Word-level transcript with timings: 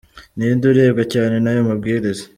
Ni 0.37 0.47
nde 0.55 0.65
urebwa 0.71 1.03
cyane 1.13 1.35
n’ayo 1.39 1.61
mabwiriza? 1.69 2.23